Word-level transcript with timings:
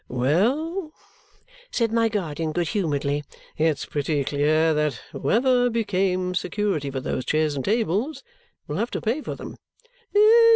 "Well," 0.09 0.93
said 1.69 1.91
my 1.91 2.09
guardian 2.09 2.53
good 2.53 2.69
humouredly, 2.69 3.23
"it's 3.55 3.85
pretty 3.85 4.23
clear 4.23 4.73
that 4.73 4.95
whoever 5.11 5.69
became 5.69 6.33
security 6.33 6.89
for 6.89 7.01
those 7.01 7.23
chairs 7.23 7.53
and 7.55 7.63
tables 7.63 8.23
will 8.67 8.77
have 8.77 8.89
to 8.89 8.99
pay 9.01 9.21
for 9.21 9.35
them." 9.35 9.57